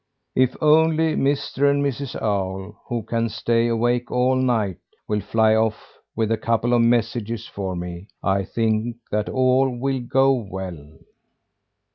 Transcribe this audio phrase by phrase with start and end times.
[0.35, 1.69] If only Mr.
[1.69, 2.19] and Mrs.
[2.19, 4.77] Owl, who can stay awake all night,
[5.07, 5.79] will fly off
[6.15, 10.97] with a couple of messages for me, I think that all will go well."